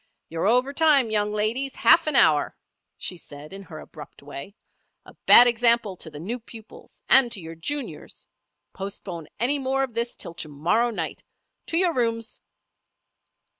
[0.29, 2.57] "You're over time, young ladies, half an hour,"
[2.97, 4.55] she said in her abrupt way.
[5.05, 8.25] "A bad example to the new pupils, and to your juniors.
[8.73, 11.21] Postpone any more of this till to morrow night.
[11.67, 12.41] To your rooms!"